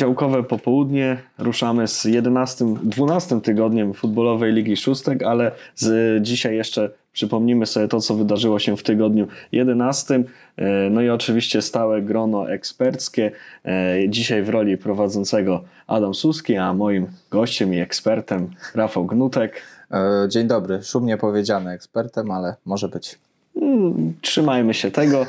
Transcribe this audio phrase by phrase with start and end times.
[0.00, 7.66] Poniedziałkowe popołudnie ruszamy z 11, 12 tygodniem futbolowej Ligi Szóstek, ale z dzisiaj jeszcze przypomnimy
[7.66, 10.24] sobie to, co wydarzyło się w tygodniu 11.
[10.56, 13.30] E, no i oczywiście stałe grono eksperckie.
[13.64, 19.62] E, dzisiaj w roli prowadzącego Adam Suski, a moim gościem i ekspertem Rafał Gnutek.
[19.90, 23.18] E, dzień dobry, szumnie powiedziane ekspertem, ale może być.
[23.56, 25.26] Mm, trzymajmy się tego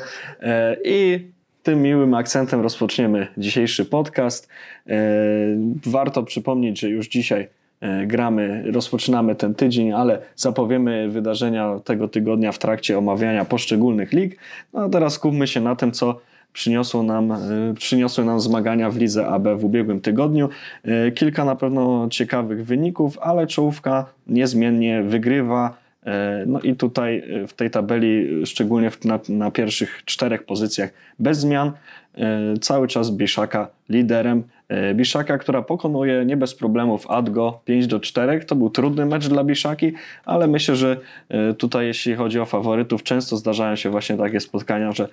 [0.84, 1.31] i
[1.62, 4.48] tym miłym akcentem rozpoczniemy dzisiejszy podcast.
[4.88, 4.92] E,
[5.86, 7.48] warto przypomnieć, że już dzisiaj
[7.80, 14.38] e, gramy, rozpoczynamy ten tydzień, ale zapowiemy wydarzenia tego tygodnia w trakcie omawiania poszczególnych lig.
[14.72, 16.20] No a teraz skupmy się na tym, co
[16.52, 17.38] przyniosło nam, e,
[17.74, 20.48] przyniosły nam zmagania w lidze AB w ubiegłym tygodniu.
[21.14, 25.81] Kilka na pewno ciekawych wyników, ale czołówka niezmiennie wygrywa
[26.46, 31.72] no i tutaj e, w tej tabeli, szczególnie na, na pierwszych czterech pozycjach bez zmian,
[32.14, 34.42] e, cały czas Biszaka liderem.
[34.94, 38.44] Biszaka, która pokonuje nie bez problemów Adgo 5 do 4.
[38.44, 39.92] To był trudny mecz dla Biszaki,
[40.24, 40.96] ale myślę, że
[41.58, 45.08] tutaj jeśli chodzi o faworytów, często zdarzają się właśnie takie spotkania, że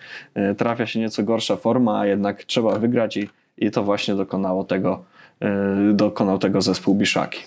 [0.57, 5.03] trafia się nieco gorsza forma, a jednak trzeba wygrać i, i to właśnie dokonało tego,
[5.93, 7.39] dokonał tego zespół Biszaki.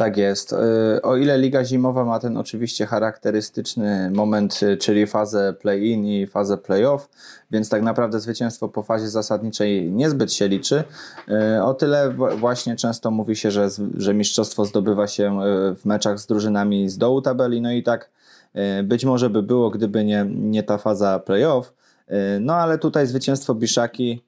[0.00, 0.52] Tak jest.
[0.52, 6.26] Y, o ile Liga Zimowa ma ten oczywiście charakterystyczny moment, y, czyli fazę play-in i
[6.26, 6.98] fazę play-off,
[7.50, 10.84] więc tak naprawdę zwycięstwo po fazie zasadniczej niezbyt się liczy.
[11.56, 15.40] Y, o tyle właśnie często mówi się, że, że mistrzostwo zdobywa się
[15.76, 18.10] w meczach z drużynami z dołu tabeli, no i tak
[18.84, 21.72] być może by było, gdyby nie, nie ta faza play-off.
[22.40, 24.22] No ale tutaj zwycięstwo Biszaki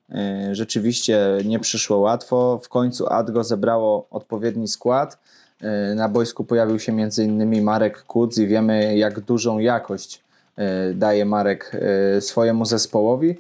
[0.53, 2.61] rzeczywiście nie przyszło łatwo.
[2.65, 5.19] W końcu Adgo zebrało odpowiedni skład.
[5.63, 7.63] E, na boisku pojawił się m.in.
[7.63, 10.23] Marek Kudz i wiemy, jak dużą jakość
[10.57, 11.73] e, daje Marek
[12.17, 13.39] e, swojemu zespołowi.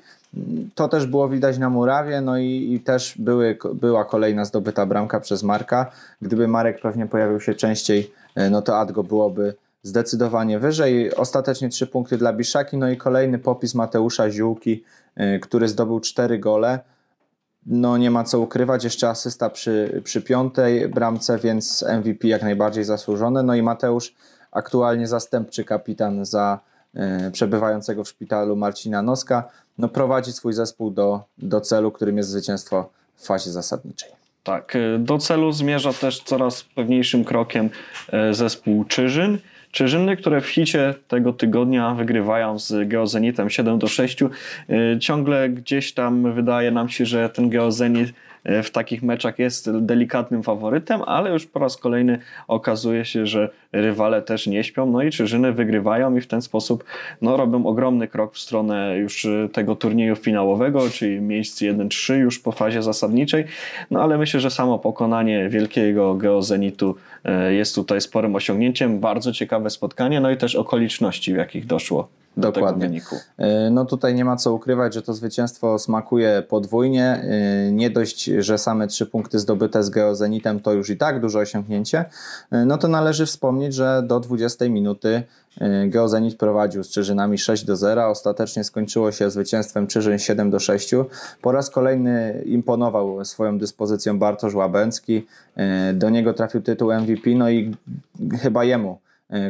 [0.74, 5.20] To też było widać na murawie, no i, i, też były, była kolejna zdobyta bramka
[5.20, 5.90] przez Marka.
[6.22, 8.12] Gdyby Marek pewnie pojawił się częściej,
[8.50, 11.14] no to Adgo byłoby zdecydowanie wyżej.
[11.14, 14.84] Ostatecznie trzy punkty dla Biszaki, no i kolejny popis Mateusza Ziółki,
[15.42, 16.80] który zdobył cztery gole
[17.66, 22.84] no nie ma co ukrywać, jeszcze asysta przy, przy piątej bramce, więc MVP jak najbardziej
[22.84, 23.42] zasłużone.
[23.42, 24.14] No i Mateusz,
[24.52, 26.60] aktualnie zastępczy kapitan za
[27.26, 32.30] y, przebywającego w szpitalu Marcina Noska, no prowadzi swój zespół do, do celu, którym jest
[32.30, 34.10] zwycięstwo w fazie zasadniczej.
[34.44, 37.70] Tak, e, do celu zmierza też coraz pewniejszym krokiem
[38.12, 39.38] e, zespół Czyżyn.
[39.72, 44.22] Czyżyny, które w hicie tego tygodnia wygrywają z Geozenitem 7 do 6.
[44.22, 48.12] Y, ciągle gdzieś tam wydaje nam się, że ten Geozenit
[48.44, 54.22] w takich meczach jest delikatnym faworytem, ale już po raz kolejny okazuje się, że rywale
[54.22, 56.84] też nie śpią, no i Czyżyny wygrywają i w ten sposób
[57.22, 62.38] no, robią ogromny krok w stronę już e, tego turnieju finałowego, czyli miejsc 1-3 już
[62.38, 63.44] po fazie zasadniczej,
[63.90, 69.70] no ale myślę, że samo pokonanie wielkiego geozenitu e, jest tutaj sporym osiągnięciem, bardzo ciekawe
[69.70, 73.00] spotkanie, no i też okoliczności, w jakich doszło Dokładnie.
[73.38, 77.04] E, no tutaj nie ma co ukrywać, że to zwycięstwo smakuje podwójnie.
[77.04, 81.38] E, nie dość, że same trzy punkty zdobyte z Geozenitem to już i tak duże
[81.38, 82.04] osiągnięcie.
[82.50, 85.22] E, no to należy wspomnieć, że do 20 minuty
[85.86, 88.08] Geozenit prowadził z Czyżynami 6 do 0.
[88.08, 90.90] Ostatecznie skończyło się zwycięstwem Czyżyn 7 do 6.
[91.42, 95.26] Po raz kolejny imponował swoją dyspozycją Bartosz Łabęcki.
[95.94, 97.76] Do niego trafił tytuł MVP, no i
[98.42, 98.98] chyba jemu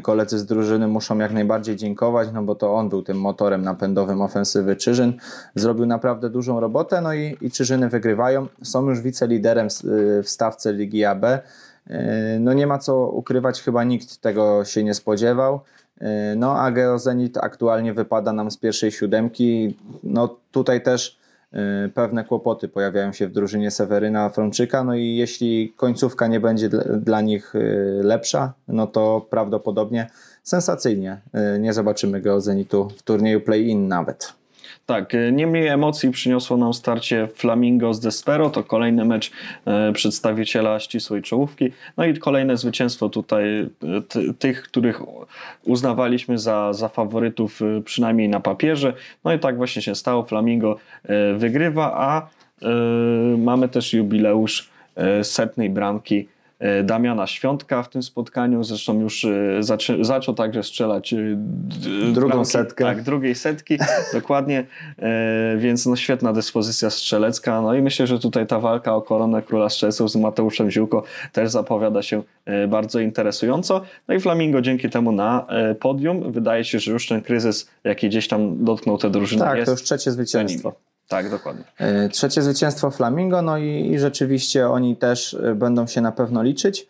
[0.03, 4.23] koledzy z drużyny muszą jak najbardziej dziękować, no bo to on był tym motorem napędowym
[4.23, 5.15] ofensywy Czyżyn.
[5.55, 8.47] Zrobił naprawdę dużą robotę, no i, i Czyżyny wygrywają.
[8.63, 9.69] Są już wiceliderem
[10.23, 11.25] w stawce Ligi AB.
[11.25, 11.43] E,
[12.41, 15.61] no nie ma co ukrywać, chyba nikt tego się nie spodziewał.
[16.01, 19.79] E, no a Geozenit aktualnie wypada nam z pierwszej siódemki.
[20.03, 21.22] No tutaj też
[21.95, 26.69] pewne kłopoty pojawiają się w drużynie Seweryna Frączyka, no i jeśli końcówka nie będzie
[26.99, 30.07] dla nich y, lepsza, no to prawdopodobnie
[30.43, 31.21] sensacyjnie
[31.57, 34.42] y, nie zobaczymy go Zenitu w turnieju play-in nawet.
[34.87, 39.31] Tak, e, niemniej emocji przyniosło nam starcie Flamingo z Despero, to kolejny mecz
[39.65, 43.69] e, przedstawiciela ścisłej czołówki, no i kolejne zwycięstwo tutaj e,
[44.39, 45.01] tych, których
[45.65, 48.93] uznawaliśmy za, za faworytów przynajmniej na papierze,
[49.25, 50.77] no i tak właśnie się stało, Flamingo
[51.37, 52.29] wygrywa, a
[53.39, 54.71] mamy też jubileusz
[55.23, 56.29] setnej bramki
[56.85, 58.65] Damiana Świątka w tym spotkaniu.
[58.65, 61.17] Zresztą już e, zaczą, zaczął także strzelać e,
[62.13, 62.85] drugą bramki, setkę.
[62.85, 63.79] Tak, drugiej setki,
[64.13, 64.67] dokładnie.
[65.59, 67.63] Więc no, świetna dyspozycja strzelecka.
[67.63, 71.51] No i myślę, że tutaj ta walka o koronę króla strzelców z Mateuszem Ziółko też
[71.51, 72.23] zapowiada się
[72.69, 73.81] bardzo interesująco.
[74.09, 75.47] No i Flamingo dzięki temu na
[75.81, 76.33] podium.
[76.33, 79.67] Wydaje się, że już ten kryzys, jaki gdzieś tam dotknął te drużyny tak, jest.
[79.67, 80.73] to już trzecie zwycięstwo.
[81.13, 81.65] Tak, dokładnie.
[82.11, 86.89] Trzecie zwycięstwo Flamingo, no i, i rzeczywiście oni też będą się na pewno liczyć.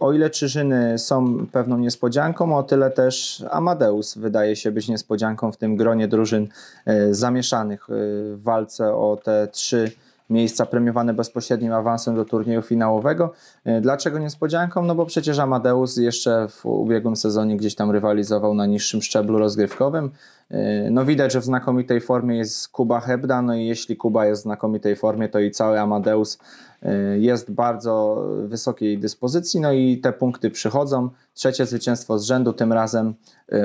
[0.00, 5.56] O ile Czyżyny są pewną niespodzianką, o tyle też Amadeus wydaje się być niespodzianką w
[5.56, 6.48] tym gronie drużyn
[7.10, 9.92] zamieszanych w walce o te trzy
[10.30, 13.32] miejsca premiowane bezpośrednim awansem do turnieju finałowego.
[13.64, 14.82] E, dlaczego niespodzianką?
[14.82, 20.10] No bo przecież Amadeus jeszcze w ubiegłym sezonie gdzieś tam rywalizował na niższym szczeblu rozgrywkowym.
[20.50, 24.42] E, no widać, że w znakomitej formie jest Kuba Hebda, no i jeśli Kuba jest
[24.42, 26.38] w znakomitej formie, to i cały Amadeus
[26.82, 31.10] e, jest bardzo wysokiej dyspozycji, no i te punkty przychodzą.
[31.34, 33.14] Trzecie zwycięstwo z rzędu, tym razem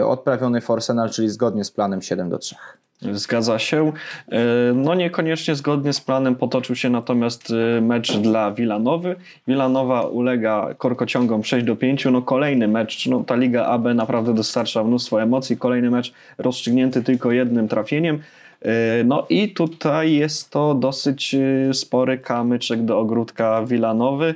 [0.05, 2.55] odprawiony Forsenal, czyli zgodnie z planem 7 do 3.
[3.01, 3.91] Zgadza się.
[4.31, 4.39] E,
[4.75, 9.15] no niekoniecznie zgodnie z planem potoczył się natomiast e, mecz dla Wilanowy.
[9.47, 12.05] Wilanowa ulega korkociągom 6 do 5.
[12.05, 15.57] No kolejny mecz, no ta Liga AB naprawdę dostarcza mnóstwo emocji.
[15.57, 18.19] Kolejny mecz rozstrzygnięty tylko jednym trafieniem.
[18.61, 21.35] E, no i tutaj jest to dosyć
[21.73, 24.35] spory kamyczek do ogródka Wilanowy,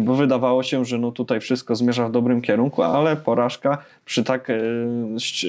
[0.00, 4.48] bo wydawało się, że no tutaj wszystko zmierza w dobrym kierunku, ale porażka przy tak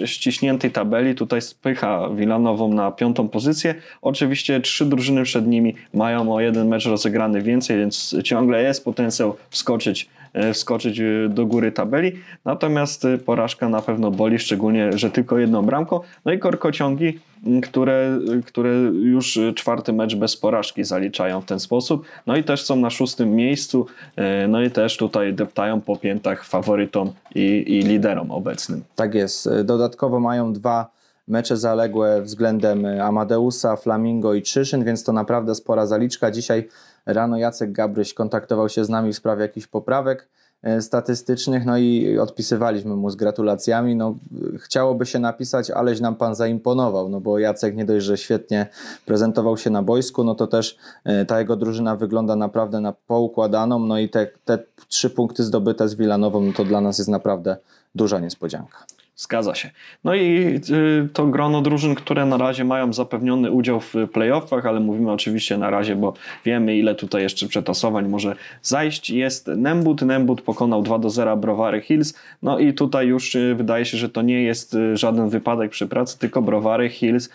[0.05, 3.75] ściśniętej tabeli tutaj spycha Wilanową na piątą pozycję.
[4.01, 9.35] Oczywiście trzy drużyny przed nimi mają o jeden mecz rozegrany więcej, więc ciągle jest potencjał
[9.49, 10.09] wskoczyć
[10.53, 12.11] wskoczyć do góry tabeli.
[12.45, 15.99] Natomiast porażka na pewno boli, szczególnie, że tylko jedną bramką.
[16.25, 17.19] No i korkociągi
[17.63, 18.71] które, które
[19.03, 22.05] już czwarty mecz bez porażki zaliczają w ten sposób.
[22.27, 23.85] No i też są na szóstym miejscu,
[24.15, 28.83] e, no i też tutaj deptają po piętach faworytom i, i liderom obecnym.
[28.95, 29.50] Tak jest.
[29.63, 30.92] Dodatkowo mają dwa
[31.27, 36.31] mecze zaległe względem Amadeusa, Flamingo i Czyszyn, więc to naprawdę spora zaliczka.
[36.31, 36.69] Dzisiaj
[37.06, 40.27] rano Jacek Gabryś kontaktował się z nami w sprawie jakichś poprawek.
[40.65, 43.95] E, statystycznych, no i odpisywaliśmy mu z gratulacjami.
[43.95, 44.15] No,
[44.59, 48.67] chciałoby się napisać, aleś nam pan zaimponował, no bo Jacek nie dość, że świetnie
[49.06, 53.79] prezentował się na boisku, no to też e, ta jego drużyna wygląda naprawdę na poukładaną,
[53.79, 57.57] no i te, te trzy punkty zdobyte z Wilanową, no to dla nas jest naprawdę
[57.95, 58.77] duża niespodzianka.
[59.17, 59.69] Zgadza się.
[60.03, 64.79] No i y, to grono drużyn, które na razie mają zapewniony udział w playoffach, ale
[64.79, 66.13] mówimy oczywiście na razie, bo
[66.45, 69.09] wiemy ile tutaj jeszcze przetasowań może zajść.
[69.09, 70.01] Jest Nembut.
[70.01, 72.13] Nembut pokonał 2 do 0 Browary Hills.
[72.41, 75.88] No i tutaj już y, wydaje się, że to nie jest y, żaden wypadek przy
[75.88, 77.29] pracy, tylko Browary Hills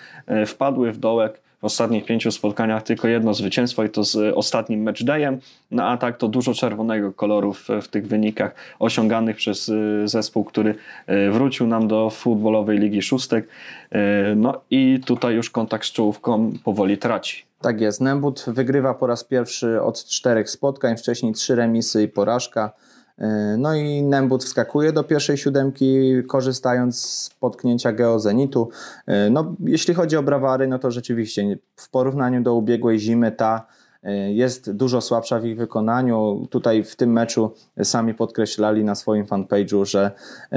[0.46, 5.40] wpadły w dołek w ostatnich pięciu spotkaniach tylko jedno zwycięstwo i to z ostatnim matchdayem,
[5.70, 10.44] no a tak to dużo czerwonego koloru w, w tych wynikach osiąganych przez y, zespół,
[10.44, 10.74] który
[11.10, 13.44] y, wrócił nam do futbolowej Ligi Szóstek.
[13.44, 13.98] Y,
[14.36, 17.44] no i tutaj już kontakt z czołówką powoli traci.
[17.60, 18.00] Tak jest.
[18.00, 22.72] Nembut wygrywa po raz pierwszy od czterech spotkań, wcześniej trzy remisy i porażka.
[23.20, 28.68] E, no i Nembut wskakuje do pierwszej siódemki, korzystając z potknięcia geozenitu.
[29.06, 33.66] E, no, jeśli chodzi o brawary, no to rzeczywiście w porównaniu do ubiegłej zimy ta
[34.28, 36.46] jest dużo słabsza w ich wykonaniu.
[36.50, 37.50] Tutaj w tym meczu
[37.82, 40.10] sami podkreślali na swoim fanpage'u, że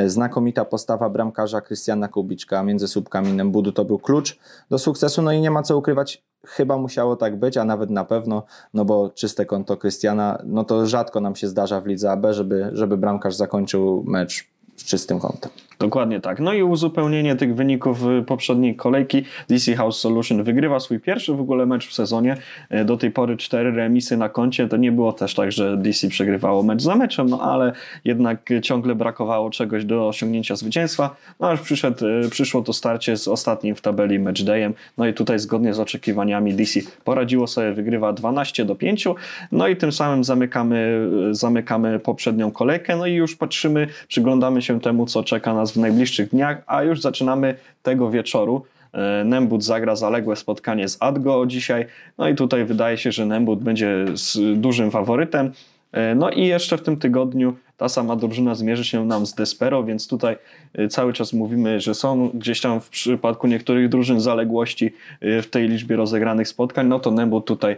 [0.06, 5.22] znakomita postawa bramkarza Krystiana Kubiczka między słupkami Nembudu to był klucz do sukcesu.
[5.22, 8.44] No i nie ma co ukrywać, chyba musiało tak być, a nawet na pewno,
[8.74, 12.69] no bo czyste konto Krystiana, no to rzadko nam się zdarza w lidze AB, żeby,
[12.74, 15.52] żeby bramkarz zakończył mecz z czystym kątem.
[15.84, 16.39] Dokładnie tak.
[16.39, 19.24] No i uzupełnienie tych wyników poprzedniej kolejki.
[19.50, 22.38] DC House Solution wygrywa swój pierwszy w ogóle mecz w sezonie.
[22.70, 24.68] E, do tej pory cztery remisy na koncie.
[24.68, 27.74] To nie było też tak, że DC przegrywało mecz za meczem, no ale
[28.06, 31.15] jednak ciągle brakowało czegoś do osiągnięcia zwycięstwa.
[31.39, 34.74] No aż przyszedł, e, przyszło to starcie z ostatnim w tabeli matchdayem.
[34.98, 39.15] No i tutaj zgodnie z oczekiwaniami DC poradziło sobie, wygrywa 12 do 5.
[39.51, 42.96] No i tym samym zamykamy, e, zamykamy poprzednią kolejkę.
[42.96, 47.01] No i już patrzymy, przyglądamy się temu, co czeka nas w najbliższych dniach, a już
[47.01, 48.65] zaczynamy tego wieczoru.
[48.93, 51.86] E, Nembut zagra zaległe spotkanie z Adgo dzisiaj.
[52.17, 55.51] No i tutaj wydaje się, że Nembut będzie z dużym faworytem.
[55.91, 59.84] E, no i jeszcze w tym tygodniu ta sama drużyna zmierzy się nam z Despero,
[59.84, 60.38] więc tutaj
[60.74, 65.68] e, cały czas mówimy, że są gdzieś tam w przypadku niektórych drużyn zaległości w tej
[65.68, 67.77] liczbie rozegranych spotkań, no to Nembut tutaj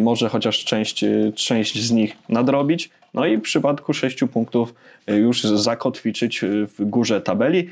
[0.00, 2.90] może chociaż część, część z nich nadrobić.
[3.14, 4.74] No i w przypadku sześciu punktów
[5.06, 7.68] już zakotwiczyć w górze tabeli.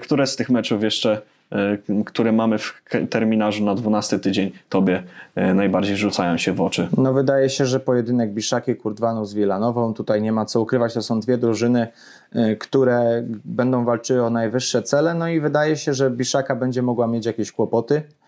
[0.00, 1.22] Które z tych meczów jeszcze,
[2.06, 5.02] które mamy w terminarzu na 12 tydzień, tobie
[5.54, 6.88] najbardziej rzucają się w oczy?
[6.96, 11.02] No wydaje się, że pojedynek Biszaki Kurdwanów z Wielanową, tutaj nie ma co ukrywać, to
[11.02, 11.88] są dwie drużyny,
[12.58, 17.26] które będą walczyły o najwyższe cele, no i wydaje się, że Biszaka będzie mogła mieć
[17.26, 18.23] jakieś kłopoty E,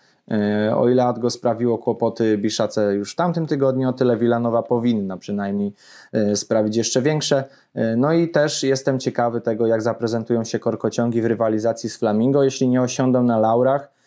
[0.75, 5.73] o ile Adgo sprawiło kłopoty Biszace już w tamtym tygodniu, o tyle Wilanowa powinna przynajmniej
[6.13, 7.43] e, sprawić jeszcze większe.
[7.75, 12.43] E, no i też jestem ciekawy tego, jak zaprezentują się korkociągi w rywalizacji z Flamingo.
[12.43, 13.97] Jeśli nie osiądą na laurach,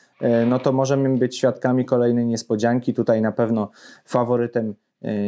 [0.47, 2.95] no to możemy być świadkami kolejnej niespodzianki.
[2.95, 3.71] Tutaj na pewno
[4.05, 4.75] faworytem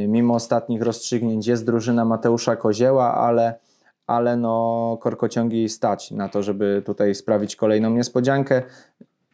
[0.08, 3.54] mimo ostatnich rozstrzygnięć jest drużyna Mateusza Kozieła, ale
[4.06, 8.62] ale no korkociągi stać na to, żeby tutaj sprawić kolejną niespodziankę.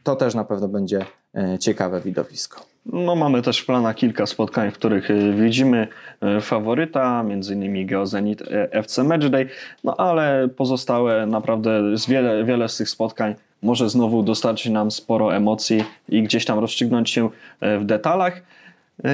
[0.09, 2.61] To też na pewno będzie e, ciekawe widowisko.
[2.87, 5.88] No, mamy też w planach kilka spotkań, w których e, widzimy
[6.21, 9.49] e, faworyta, innymi Geozenit FC Matchday,
[9.85, 15.37] no ale pozostałe naprawdę z wiele, wiele z tych spotkań może znowu dostarczyć nam sporo
[15.37, 18.43] emocji i gdzieś tam rozstrzygnąć się w detalach.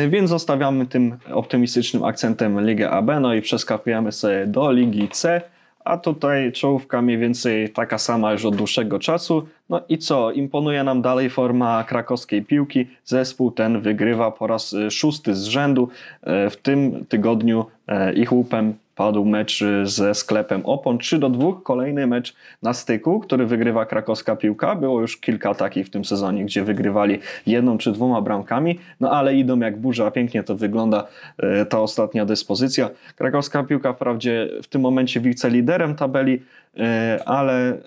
[0.08, 5.40] Więc zostawiamy tym optymistycznym akcentem Ligę AB, no i przeskakujemy sobie do Ligi C
[5.84, 9.46] a tutaj czołówka mniej więcej taka sama już od dłuższego czasu.
[9.68, 12.86] No i co, imponuje nam dalej forma krakowskiej piłki.
[13.04, 15.88] Zespół ten wygrywa po raz y, szósty z rzędu.
[16.22, 21.30] E, w tym tygodniu e, ich łupem padł mecz y, ze sklepem Opon 3 do
[21.30, 21.52] 2.
[21.62, 24.74] Kolejny mecz na styku, który wygrywa krakowska piłka.
[24.74, 29.34] Było już kilka takich w tym sezonie, gdzie wygrywali jedną czy dwoma bramkami, no ale
[29.34, 30.10] idą jak burza.
[30.10, 31.06] Pięknie to wygląda
[31.62, 32.90] y, ta ostatnia dyspozycja.
[33.16, 36.80] Krakowska piłka wprawdzie w tym momencie wiceliderem tabeli, y,
[37.24, 37.78] ale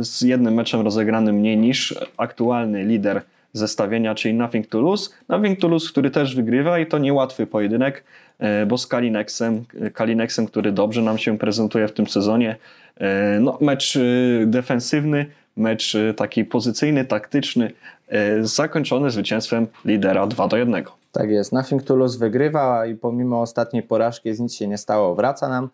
[0.00, 3.22] z jednym meczem rozegranym mniej niż aktualny lider
[3.52, 5.10] zestawienia, czyli Nothing to Lose.
[5.28, 8.04] Nothing to Lose, który też wygrywa i to niełatwy pojedynek.
[8.38, 9.64] E, bo z Kalinexem,
[9.94, 12.56] Kalinexem, który dobrze nam się prezentuje w tym sezonie,
[12.96, 14.00] e, no, mecz e,
[14.46, 15.26] defensywny,
[15.56, 17.70] mecz taki pozycyjny, taktyczny,
[18.40, 20.84] zakończony zwycięstwem lidera 2 do 1.
[21.12, 25.48] Tak jest, Nothing Toulouse wygrywa i pomimo ostatniej porażki z nic się nie stało, wraca
[25.48, 25.68] nam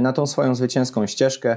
[0.00, 1.56] na tą swoją zwycięską ścieżkę.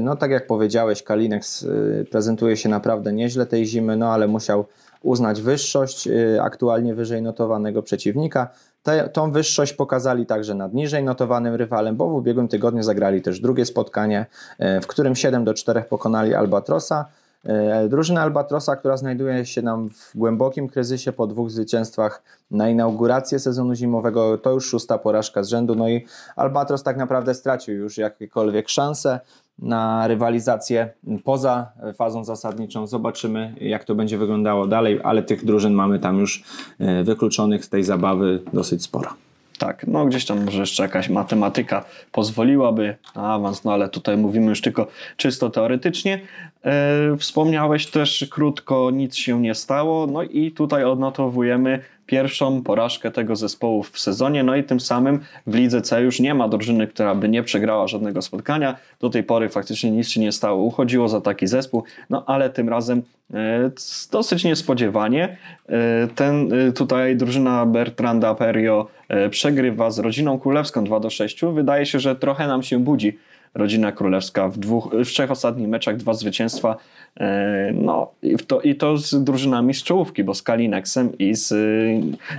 [0.00, 1.66] No tak jak powiedziałeś, Kalinex
[2.10, 4.64] prezentuje się naprawdę nieźle tej zimy, no ale musiał
[5.02, 6.08] uznać wyższość
[6.40, 8.48] aktualnie wyżej notowanego przeciwnika.
[8.82, 13.40] Te, tą wyższość pokazali także nad niżej notowanym rywalem, bo w ubiegłym tygodniu zagrali też
[13.40, 14.26] drugie spotkanie,
[14.58, 17.06] e, w którym 7 do 4 pokonali Albatrosa.
[17.44, 23.38] E, drużyna Albatrosa, która znajduje się nam w głębokim kryzysie po dwóch zwycięstwach na inaugurację
[23.38, 25.74] sezonu zimowego, to już szósta porażka z rzędu.
[25.74, 29.20] No i Albatros tak naprawdę stracił już jakiekolwiek szanse
[29.58, 30.90] na rywalizację
[31.24, 32.86] poza fazą zasadniczą.
[32.86, 36.42] Zobaczymy, jak to będzie wyglądało dalej, ale tych drużyn mamy tam już
[36.78, 39.14] e, wykluczonych z tej zabawy dosyć sporo.
[39.58, 44.46] Tak, no gdzieś tam może jeszcze jakaś matematyka pozwoliłaby na awans, no ale tutaj mówimy
[44.46, 46.20] już tylko czysto teoretycznie.
[46.64, 53.36] E, wspomniałeś też krótko, nic się nie stało, no i tutaj odnotowujemy pierwszą porażkę tego
[53.36, 57.14] zespołu w sezonie, no i tym samym w lidze C już nie ma drużyny, która
[57.14, 58.76] by nie przegrała żadnego spotkania.
[59.00, 62.68] Do tej pory faktycznie nic się nie stało, uchodziło za taki zespół, no ale tym
[62.68, 63.02] razem
[63.34, 63.70] e,
[64.12, 65.36] dosyć niespodziewanie.
[65.68, 68.88] E, ten e, tutaj drużyna Bertranda Perio
[69.30, 71.40] przegrywa z rodziną królewską 2 do 6.
[71.54, 73.18] Wydaje się, że trochę nam się budzi
[73.54, 76.76] rodzina królewska w, dwóch, w trzech ostatnich meczach, dwa zwycięstwa.
[77.20, 81.48] E, no i to, i to z drużynami z czołówki, bo z Kalinexem i z,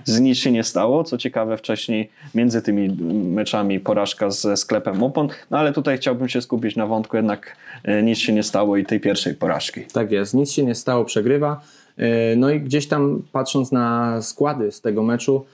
[0.05, 1.03] z nic się nie stało.
[1.03, 2.89] Co ciekawe, wcześniej między tymi
[3.29, 8.03] meczami porażka ze sklepem Opon, no ale tutaj chciałbym się skupić na wątku jednak e,
[8.03, 9.81] nic się nie stało i tej pierwszej porażki.
[9.93, 11.61] Tak jest, nic się nie stało, przegrywa.
[11.97, 15.45] E, no i gdzieś tam patrząc na składy z tego meczu,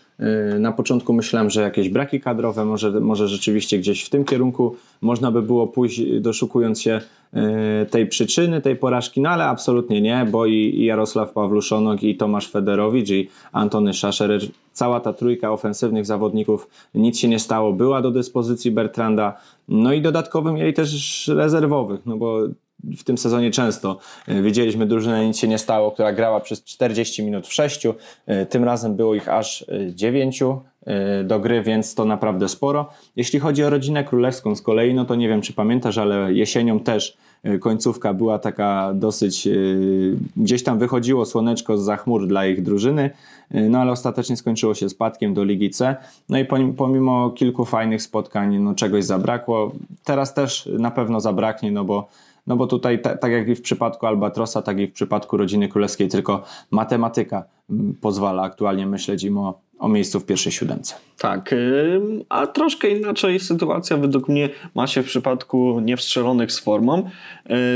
[0.60, 5.32] na początku myślałem, że jakieś braki kadrowe, może, może rzeczywiście gdzieś w tym kierunku można
[5.32, 7.02] by było pójść, doszukując się
[7.34, 12.52] e, tej przyczyny, tej porażki, no ale absolutnie nie, bo i Jarosław Pawluszonok, i Tomasz
[12.52, 14.42] Federowicz, i Antony Szaszer,
[14.74, 20.02] cała ta trójka ofensywnych zawodników, nic się nie stało, była do dyspozycji Bertranda, no i
[20.02, 22.40] dodatkowo mieli też rezerwowych, no bo
[22.84, 27.24] w tym sezonie często e, widzieliśmy drużynę, nic się nie stało, która grała przez 40
[27.24, 27.94] minut w sześciu.
[28.26, 32.90] E, tym razem było ich aż 9 e, do gry, więc to naprawdę sporo.
[33.16, 36.80] Jeśli chodzi o rodzinę królewską z kolei, no to nie wiem, czy pamiętasz, ale jesienią
[36.80, 37.18] też
[37.60, 39.48] końcówka była taka dosyć,
[40.38, 43.10] gdzieś tam wychodziło słoneczko z chmur dla ich drużyny,
[43.52, 45.96] no ale ostatecznie skończyło się spadkiem do Ligi C.
[46.30, 46.46] No i
[46.78, 49.72] pomimo kilku fajnych spotkań, no czegoś zabrakło.
[50.04, 52.08] Teraz też na pewno zabraknie, no bo
[52.48, 56.08] no bo tutaj, tak jak i w przypadku Albatrosa, tak i w przypadku rodziny królewskiej,
[56.08, 60.96] tylko matematyka mm, pozwala aktualnie myśleć im o, o miejscu w pierwszej siódemce.
[61.18, 61.56] Tak,
[62.30, 67.10] a troszkę inaczej sytuacja według mnie ma się w przypadku niewstrzelonych z formą.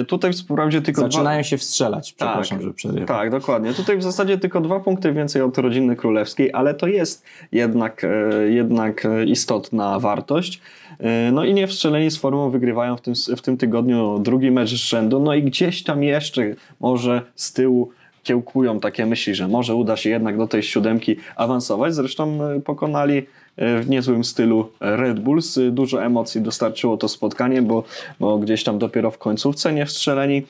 [0.02, 1.44] Y, tutaj wprawdzie tylko Zaczynają dwa...
[1.44, 3.08] się wstrzelać, przepraszam, tak, że przerywam.
[3.08, 3.74] Tak, dokładnie.
[3.74, 8.50] Tutaj w zasadzie tylko dwa punkty więcej od rodziny królewskiej, ale to jest jednak, e,
[8.50, 10.62] jednak istotna wartość.
[11.04, 14.74] E, no i niewstrzeleni z formą wygrywają w tym, w tym tygodniu drugi mecz z
[14.74, 17.90] rzędu, no i gdzieś tam jeszcze może z tyłu
[18.24, 21.96] kiełkują takie myśli, że może uda się jednak do tej siódemki awansować.
[21.96, 25.60] Zresztą e, pokonali e, w niezłym stylu Red Bulls.
[25.72, 27.84] Dużo emocji dostarczyło to spotkanie, bo,
[28.20, 30.44] bo gdzieś tam dopiero w końcówce nie wstrzeleni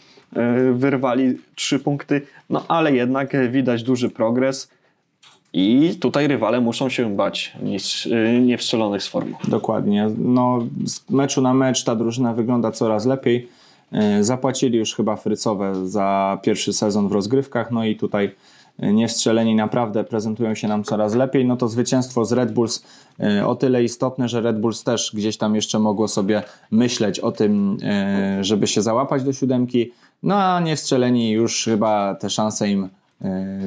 [0.74, 4.70] wyrwali trzy punkty, no ale jednak widać duży progres.
[5.54, 8.10] I tutaj rywale muszą się bać niż
[8.42, 9.38] niewstrzelonych z formą.
[9.48, 10.10] Dokładnie.
[10.18, 13.48] No, z meczu na mecz ta drużyna wygląda coraz lepiej.
[14.22, 18.32] Zapłacili już chyba Frycowe za pierwszy sezon w rozgrywkach, no i tutaj
[18.80, 22.86] niestrzeleni naprawdę prezentują się nam coraz lepiej, no to zwycięstwo z Red Bulls
[23.20, 27.32] e, o tyle istotne, że Red Bulls też gdzieś tam jeszcze mogło sobie myśleć o
[27.32, 29.92] tym, e, żeby się załapać do siódemki,
[30.24, 32.90] no a niestrzeleni już chyba te szanse im e,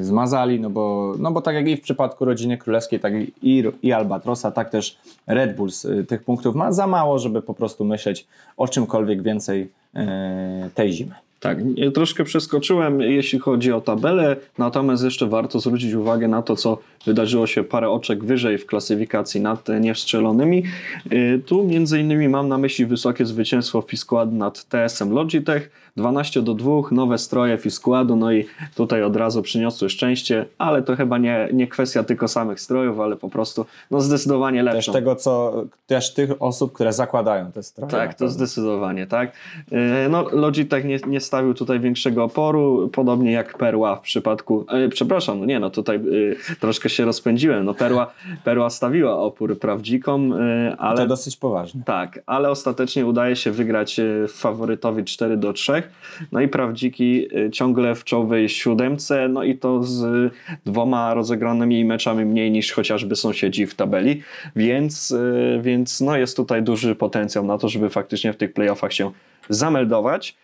[0.01, 3.93] zmazali, no bo, no bo tak jak i w przypadku rodziny królewskiej, tak i, i
[3.93, 4.97] Albatrosa, tak też
[5.27, 9.71] Red Bulls tych punktów ma za mało, żeby po prostu myśleć o czymkolwiek więcej
[10.75, 11.26] tej zimy.
[11.39, 11.57] Tak,
[11.93, 17.47] troszkę przeskoczyłem, jeśli chodzi o tabelę, natomiast jeszcze warto zwrócić uwagę na to, co wydarzyło
[17.47, 20.63] się parę oczek wyżej w klasyfikacji nad niewstrzelonymi.
[21.11, 26.53] Y, tu między innymi mam na myśli wysokie zwycięstwo Fisquad nad TSM Logitech, 12 do
[26.53, 31.49] 2, nowe stroje Fisquadu, no i tutaj od razu przyniosły szczęście, ale to chyba nie,
[31.53, 34.91] nie kwestia tylko samych strojów, ale po prostu no zdecydowanie lepsze.
[34.91, 37.91] Też tego, co, też tych osób, które zakładają te stroje.
[37.91, 39.31] Tak, to zdecydowanie, tak.
[39.71, 44.89] Y, no Logitech nie, nie stawił tutaj większego oporu, podobnie jak Perła w przypadku, e,
[44.89, 50.33] przepraszam, no nie no, tutaj e, troszkę się rozpędziłem, no Perła, Perła stawiła opór prawdzikom,
[50.33, 51.01] e, ale...
[51.01, 51.81] To dosyć poważnie.
[51.85, 55.83] Tak, ale ostatecznie udaje się wygrać e, faworytowi 4 do 3,
[56.31, 60.33] no i prawdziki e, ciągle w czołowej siódemce, no i to z
[60.65, 64.21] dwoma rozegranymi meczami mniej niż chociażby sąsiedzi w tabeli,
[64.55, 68.93] więc, e, więc no jest tutaj duży potencjał na to, żeby faktycznie w tych playoffach
[68.93, 69.11] się
[69.49, 70.35] zameldować.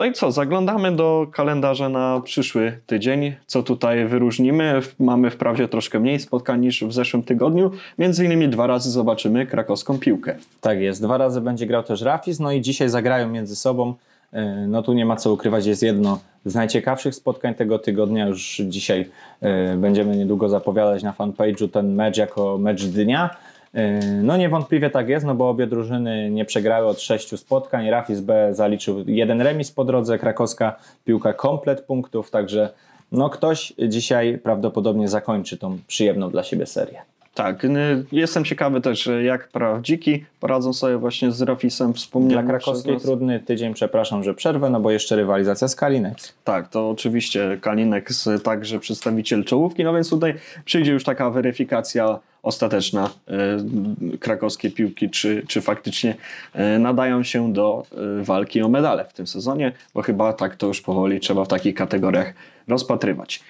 [0.00, 3.32] No i co, zaglądamy do kalendarza na przyszły tydzień.
[3.46, 4.80] Co tutaj wyróżnimy?
[4.98, 7.70] Mamy wprawdzie troszkę mniej spotkań niż w zeszłym tygodniu.
[7.98, 10.36] Między innymi dwa razy zobaczymy krakowską piłkę.
[10.60, 13.94] Tak jest, dwa razy będzie grał też Rafis, no i dzisiaj zagrają między sobą.
[14.32, 18.26] E, no tu nie ma co ukrywać, jest jedno z najciekawszych spotkań tego tygodnia.
[18.26, 23.36] Już dzisiaj e, będziemy niedługo zapowiadać na fanpage'u ten mecz jako mecz dnia.
[23.74, 27.90] E, no niewątpliwie tak jest, no bo obie drużyny nie przegrały od sześciu spotkań.
[27.90, 32.70] Rafis B zaliczył jeden remis po drodze, krakowska piłka komplet punktów, także
[33.12, 37.02] no ktoś dzisiaj prawdopodobnie zakończy tą przyjemną dla siebie serię.
[37.38, 37.66] Tak,
[38.12, 42.46] jestem ciekawy też, jak prawdziki poradzą sobie właśnie z Rafisem wspomnianym.
[42.46, 46.34] Dla krakowskiej trudny tydzień, przepraszam, że przerwę, no bo jeszcze rywalizacja z Kalinex.
[46.44, 53.10] Tak, to oczywiście Kalinex także przedstawiciel czołówki, no więc tutaj przyjdzie już taka weryfikacja ostateczna
[53.28, 56.14] e, krakowskie piłki, czy, czy faktycznie
[56.54, 57.86] e, nadają się do
[58.20, 61.48] e, walki o medale w tym sezonie, bo chyba tak to już powoli trzeba w
[61.48, 62.34] takich kategoriach
[62.68, 63.42] rozpatrywać.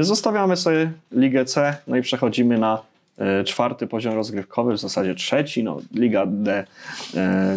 [0.00, 2.95] Zostawiamy sobie Ligę C, no i przechodzimy na
[3.44, 6.64] czwarty poziom rozgrywkowy, w zasadzie trzeci, no, Liga D,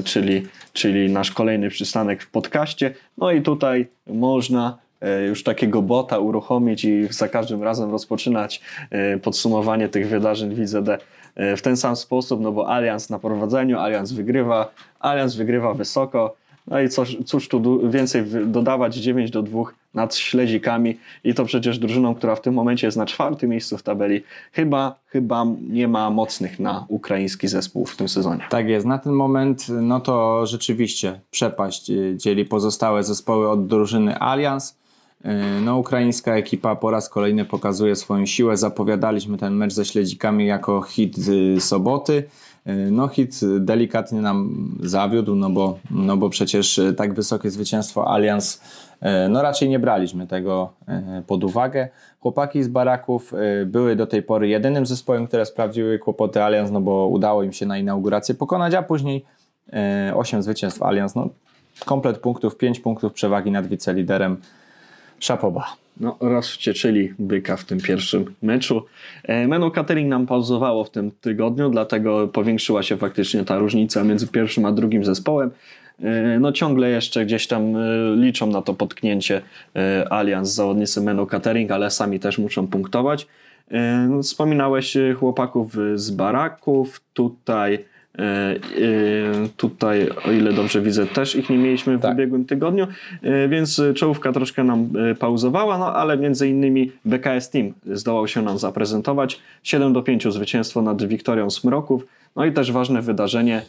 [0.03, 2.93] czyli, czyli nasz kolejny przystanek w podcaście.
[3.17, 9.17] No i tutaj można E, już takiego bota uruchomić i za każdym razem rozpoczynać e,
[9.17, 10.89] podsumowanie tych wydarzeń w IZD
[11.35, 16.35] e, w ten sam sposób, no bo Allianz na prowadzeniu, Allianz wygrywa, Allianz wygrywa wysoko,
[16.67, 21.79] no i cóż, cóż tu więcej dodawać 9 do 2 nad śledzikami i to przecież
[21.79, 26.09] drużyną, która w tym momencie jest na czwartym miejscu w tabeli, chyba, chyba nie ma
[26.09, 28.43] mocnych na ukraiński zespół w tym sezonie.
[28.49, 34.79] Tak jest, na ten moment no to rzeczywiście przepaść dzieli pozostałe zespoły od drużyny Allianz.
[35.23, 38.57] E, no, ukraińska ekipa po raz kolejny pokazuje swoją siłę.
[38.57, 41.15] Zapowiadaliśmy ten mecz ze śledzikami jako hit
[41.59, 42.23] soboty.
[42.69, 48.61] E, no, hit delikatnie nam zawiódł, no bo, no bo przecież tak wysokie zwycięstwo Allianz,
[49.01, 50.73] e, no raczej nie braliśmy tego
[51.27, 51.89] pod uwagę.
[52.19, 53.33] Chłopaki z Baraków
[53.65, 57.65] były do tej pory jedynym zespołem, które sprawdziły kłopoty Allianz, no bo udało im się
[57.65, 59.25] na inaugurację pokonać, a później
[60.15, 61.29] 8 zwycięstw Allianz, no
[61.85, 64.37] komplet punktów, 5 punktów przewagi nad wiceliderem
[65.19, 65.75] Szapoba.
[65.99, 68.85] No, rozwścieczyli byka w tym pierwszym meczu.
[69.23, 74.27] E, Menu Catering nam pauzowało w tym tygodniu, dlatego powiększyła się faktycznie ta różnica między
[74.27, 75.51] pierwszym a drugim zespołem.
[76.01, 79.41] E, no ciągle jeszcze gdzieś tam e, liczą na to potknięcie
[80.09, 83.27] Allianz zawodnicy Menu Catering, ale sami też muszą punktować.
[84.23, 87.85] Wspominałeś chłopaków z baraków, tutaj
[89.57, 92.13] tutaj, o ile dobrze widzę, też ich nie mieliśmy w tak.
[92.13, 92.87] ubiegłym tygodniu,
[93.23, 98.57] e, więc czołówka troszkę nam pauzowała, no ale między innymi BKS Team zdołał się nam
[98.57, 99.39] zaprezentować.
[99.63, 102.05] 7 do 5 zwycięstwo nad Wiktorią Smroków.
[102.35, 103.61] No i też ważne wydarzenie,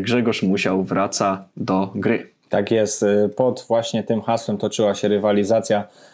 [0.00, 2.26] Grzegorz Musiał wraca do gry.
[2.48, 3.04] Tak jest,
[3.36, 6.11] pod właśnie tym hasłem toczyła się rywalizacja E,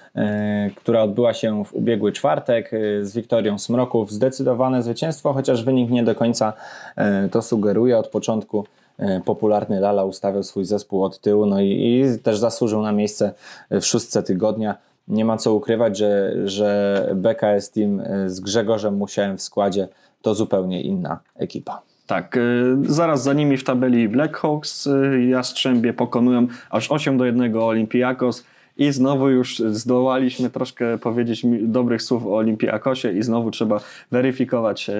[0.76, 4.12] która odbyła się w ubiegły czwartek e, z Wiktorią Smroków.
[4.12, 6.52] Zdecydowane zwycięstwo, chociaż wynik nie do końca
[6.96, 7.98] e, to sugeruje.
[7.98, 8.64] Od początku
[8.98, 13.32] e, popularny Lala ustawiał swój zespół od tyłu, no i, i też zasłużył na miejsce
[13.70, 14.74] w szóstce tygodnia.
[15.08, 19.88] Nie ma co ukrywać, że, że BKS Team z Grzegorzem Musiałem w składzie
[20.22, 21.82] to zupełnie inna ekipa.
[22.06, 22.38] Tak,
[22.82, 24.88] zaraz za nimi w tabeli Blackhawks
[25.28, 28.44] Jastrzębie pokonują aż 8 do 1 Olympiakos.
[28.78, 34.94] I znowu już zdołaliśmy troszkę powiedzieć dobrych słów o Olimpiakosie i znowu trzeba weryfikować e,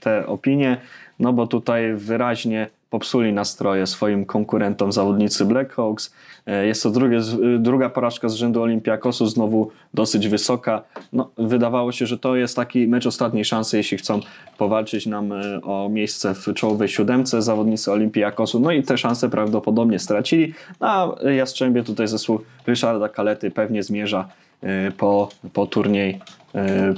[0.00, 0.80] te opinie,
[1.18, 6.14] no bo tutaj wyraźnie popsuli nastroje swoim konkurentom zawodnicy Blackhawks.
[6.46, 7.20] E, jest to drugie,
[7.58, 10.82] druga porażka z rzędu Olimpiakosu, znowu dosyć wysoka.
[11.12, 14.20] No, wydawało się, że to jest taki mecz ostatniej szansy, jeśli chcą
[14.58, 18.60] powalczyć nam e, o miejsce w czołowej siódemce zawodnicy Olimpiakosu.
[18.60, 20.54] No i te szanse prawdopodobnie stracili.
[20.80, 24.28] No, a Jastrzębie tutaj zespół Ryszarda Kalety pewnie zmierza
[24.62, 26.20] e, po, po turniej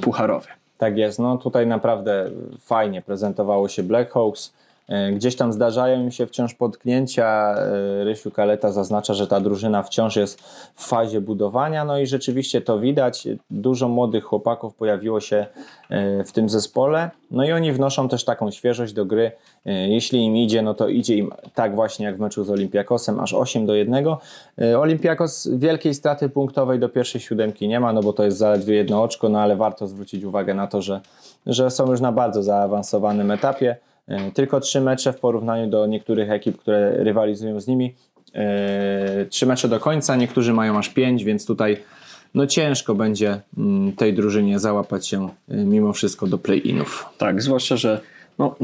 [0.02, 0.46] pucharowy.
[0.78, 4.52] Tak jest, no tutaj naprawdę fajnie prezentowało się Blackhawks.
[4.92, 7.54] E, gdzieś tam zdarzają mi się wciąż potknięcia.
[7.54, 10.40] E, Rysiu Kaleta zaznacza, że ta drużyna wciąż jest
[10.74, 13.28] w fazie budowania, no i rzeczywiście to widać.
[13.50, 15.46] Dużo młodych chłopaków pojawiło się
[15.90, 19.32] e, w tym zespole, no i oni wnoszą też taką świeżość do gry.
[19.64, 23.34] Jeśli im idzie, no to idzie im tak właśnie jak w meczu z Olimpiakosem, aż
[23.34, 24.06] 8 do 1.
[24.78, 29.02] Olimpiakos wielkiej straty punktowej do pierwszej siódemki nie ma, no bo to jest zaledwie jedno
[29.02, 31.00] oczko, no ale warto zwrócić uwagę na to, że,
[31.46, 33.76] że są już na bardzo zaawansowanym etapie.
[34.08, 37.94] E, tylko trzy mecze w porównaniu do niektórych ekip, które rywalizują z nimi.
[38.34, 41.76] E, trzy mecze do końca, niektórzy mają aż pięć, więc tutaj
[42.34, 47.06] no ciężko będzie mm, tej drużynie załapać się e, mimo wszystko do play-inów.
[47.18, 48.00] Tak, zwłaszcza, że
[48.38, 48.56] no,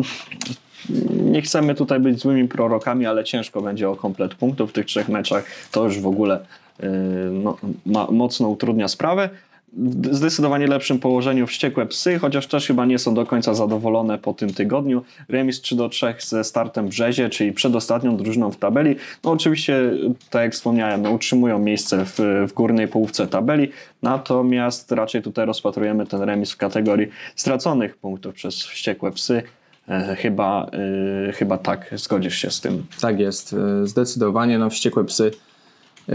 [1.11, 5.09] nie chcemy tutaj być złymi prorokami, ale ciężko będzie o komplet punktów w tych trzech
[5.09, 5.45] meczach.
[5.73, 6.41] To już w ogóle
[7.31, 9.31] no, ma, mocno utrudnia sprawę
[9.73, 14.35] w zdecydowanie lepszym położeniu wściekłe psy, chociaż też chyba nie są do końca zadowolone po
[14.35, 15.03] tym tygodniu.
[15.29, 18.97] Remis 3 do 3 ze startem Brzezie, czyli przedostatnią drużyną w tabeli.
[19.25, 19.91] No oczywiście,
[20.31, 23.69] tak jak wspomniałem, no, utrzymują miejsce w, w górnej połówce tabeli,
[24.03, 29.43] natomiast raczej tutaj rozpatrujemy ten remis w kategorii straconych punktów przez wściekłe psy.
[29.89, 30.71] E, chyba,
[31.29, 32.87] e, chyba tak, zgodzisz się z tym.
[33.01, 33.53] Tak jest,
[33.83, 34.59] e, zdecydowanie.
[34.59, 35.31] No, wściekłe psy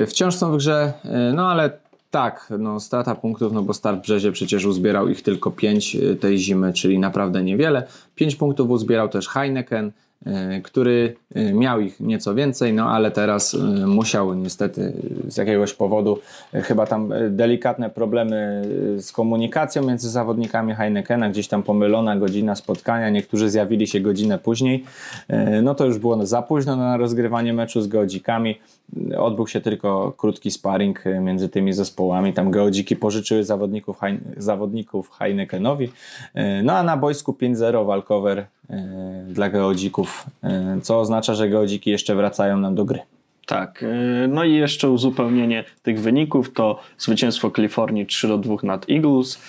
[0.07, 0.93] wciąż są w grze,
[1.33, 1.69] no ale
[2.13, 6.37] tak, no strata punktów, no bo Start Brzezie przecież uzbierał ich tylko 5 y, tej
[6.37, 7.83] zimy, czyli naprawdę niewiele.
[8.15, 9.91] 5 punktów uzbierał też Heineken,
[10.27, 14.93] y, który y, miał ich nieco więcej, no ale teraz musiał niestety
[15.27, 16.19] z jakiegoś powodu,
[16.51, 18.63] chyba tam delikatne problemy
[18.97, 24.83] z komunikacją między zawodnikami Heinekena, gdzieś tam pomylona godzina spotkania, niektórzy zjawili się godzinę później,
[25.63, 28.59] no to już było za późno na rozgrywanie meczu z Geodzikami,
[29.17, 32.33] odbył się tylko krótki sparring e, między tymi zespołami.
[32.33, 33.99] Tam geodziki pożyczyły zawodników,
[34.37, 35.89] zawodników Heinekenowi.
[36.33, 40.25] E, no a na boisku 5-0 walkover e, dla geodzików,
[40.81, 42.99] co oznacza, że geodziki jeszcze wracają nam do gry.
[43.45, 43.85] Tak,
[44.29, 49.41] no i jeszcze uzupełnienie tych wyników to zwycięstwo Kalifornii 3 do 2 nad Eagles,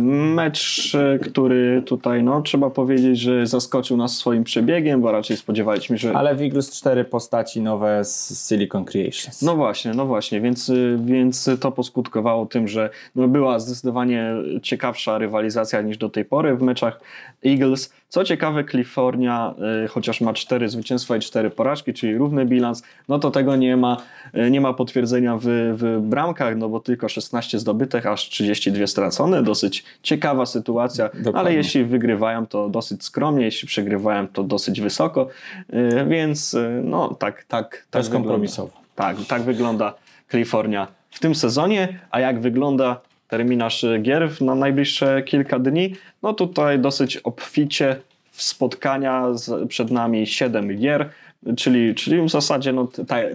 [0.00, 6.08] mecz, który tutaj, no, trzeba powiedzieć, że zaskoczył nas swoim przebiegiem, bo raczej spodziewaliśmy się,
[6.08, 6.16] że...
[6.16, 9.42] Ale w Eagles cztery postaci nowe z Silicon Creations.
[9.42, 10.72] No właśnie, no właśnie, więc,
[11.04, 16.62] więc to poskutkowało tym, że no, była zdecydowanie ciekawsza rywalizacja niż do tej pory w
[16.62, 17.00] meczach
[17.46, 17.92] Eagles.
[18.08, 23.18] Co ciekawe, Kalifornia, y, chociaż ma cztery zwycięstwa i cztery porażki, czyli równy bilans, no
[23.18, 23.96] to tego nie ma,
[24.34, 25.44] y, nie ma potwierdzenia w,
[25.74, 29.42] w bramkach, no bo tylko 16 zdobytych, aż 32 stracone.
[29.52, 31.40] Dosyć ciekawa sytuacja, Dokładnie.
[31.40, 35.28] ale jeśli wygrywają, to dosyć skromnie, jeśli przegrywają, to dosyć wysoko,
[35.74, 37.86] y, więc no tak, tak.
[37.90, 38.72] tak kompromisowo.
[38.94, 39.94] Tak, tak wygląda
[40.28, 45.94] Kalifornia w tym sezonie, a jak wygląda terminarz gier na najbliższe kilka dni.
[46.22, 47.96] No tutaj dosyć obficie
[48.32, 51.10] spotkania, z, przed nami 7 gier,
[51.56, 52.88] czyli, czyli w zasadzie no,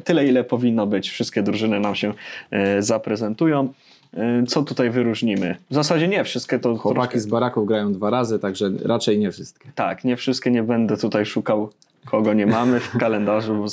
[0.03, 1.09] tyle, ile powinno być.
[1.09, 2.13] Wszystkie drużyny nam się
[2.51, 3.73] e, zaprezentują.
[4.47, 5.55] Co tutaj wyróżnimy?
[5.71, 6.75] W zasadzie nie wszystkie to.
[6.75, 7.19] Chłopaki troszkę...
[7.19, 9.71] z baraków grają dwa razy, także raczej nie wszystkie.
[9.75, 11.69] Tak, nie wszystkie nie będę tutaj szukał
[12.05, 13.67] kogo nie mamy w kalendarzu, bo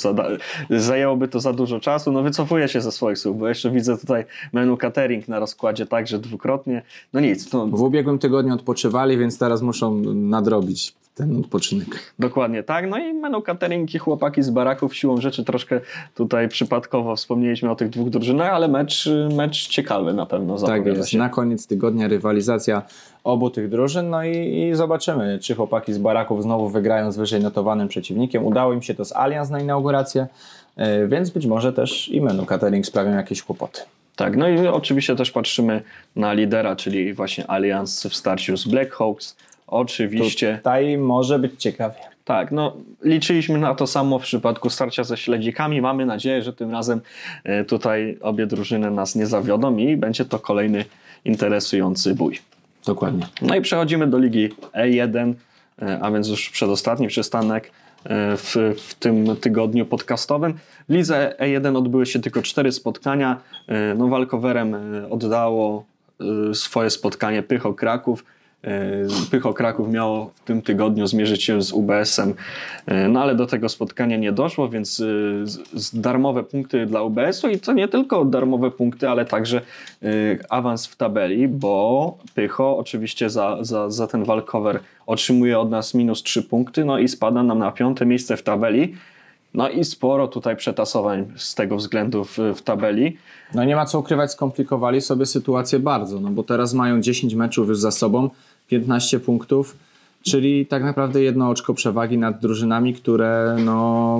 [0.69, 2.11] zajęłoby to za dużo czasu.
[2.11, 6.19] No wycofuję się ze swoich słów, bo jeszcze widzę tutaj menu catering na rozkładzie także
[6.19, 6.81] dwukrotnie.
[7.13, 7.53] No nic.
[7.53, 7.67] No.
[7.67, 12.13] W ubiegłym tygodniu odpoczywali, więc teraz muszą nadrobić ten odpoczynek.
[12.19, 12.89] Dokładnie tak.
[12.89, 15.81] No i menu catering i chłopaki z baraków siłą rzeczy troszkę
[16.15, 20.57] tutaj przypadkowo wspomnieliśmy o tych dwóch drużynach, ale mecz, mecz ciekawy na pewno.
[20.57, 21.09] Tak jest.
[21.09, 21.17] Się.
[21.17, 22.81] Na koniec tygodnia rywalizacja
[23.25, 27.41] obu tych drużyn, no i, i, zobaczymy, czy chłopaki z baraków znowu wygrają z wyżej
[27.41, 28.45] notowanym przeciwnikiem.
[28.45, 30.27] Udało im się to z Allianz na inaugurację,
[30.75, 33.81] e, więc być może też i menu catering sprawią jakieś kłopoty.
[34.15, 35.81] Tak, no i oczywiście też patrzymy
[36.15, 39.35] na lidera, czyli właśnie Allianz w starciu z Blackhawks.
[39.67, 40.57] Oczywiście.
[40.57, 41.99] Tutaj może być ciekawie.
[42.25, 45.81] Tak, no liczyliśmy na to samo w przypadku starcia ze śledzikami.
[45.81, 47.01] Mamy nadzieję, że tym razem
[47.43, 50.85] e, tutaj obie drużyny nas nie zawiodą i będzie to kolejny
[51.25, 52.39] interesujący bój.
[52.85, 53.27] Dokładnie.
[53.41, 55.33] No i przechodzimy do ligi E1,
[55.81, 57.71] e, a więc już przedostatni przystanek
[58.03, 60.53] e, w, w tym tygodniu podcastowym.
[60.89, 63.41] W lidze E1 odbyły się tylko cztery spotkania.
[63.67, 64.75] E, No, walkowerem
[65.09, 65.85] oddało
[66.53, 68.25] swoje spotkanie Pycho Kraków.
[68.65, 72.33] E, Pycho Kraków miało w tym tygodniu zmierzyć się z UBS-em,
[72.85, 77.59] e, no ale do tego spotkania nie doszło, więc e, darmowe punkty dla UBS-u i
[77.59, 79.61] to nie tylko darmowe punkty, ale także
[80.49, 86.23] awans w tabeli, bo Pycho oczywiście za, za, za ten walkover otrzymuje od nas minus
[86.23, 88.95] 3 punkty, no i spada nam na piąte miejsce w tabeli.
[89.55, 93.17] No i sporo tutaj przetasowań z tego względu w, w tabeli.
[93.53, 97.67] No nie ma co ukrywać, skomplikowali sobie sytuację bardzo, no bo teraz mają 10 meczów
[97.67, 98.29] już za sobą,
[98.67, 99.77] 15 punktów,
[100.23, 104.19] czyli tak naprawdę jedno oczko przewagi nad drużynami, które no